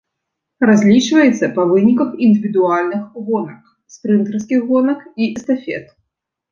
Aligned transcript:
Разлічваецца 0.69 1.49
па 1.59 1.65
выніках 1.73 2.17
індывідуальных 2.29 3.07
гонак, 3.29 3.61
спрынтарскіх 3.99 4.59
гонак 4.73 4.99
і 5.21 5.31
эстафет. 5.33 5.85